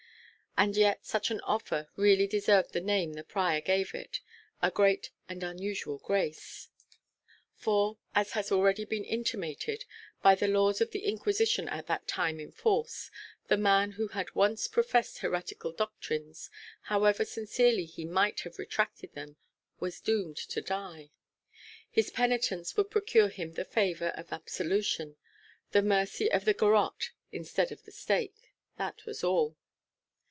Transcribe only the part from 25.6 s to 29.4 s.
the mercy of the garotte instead of the stake; that was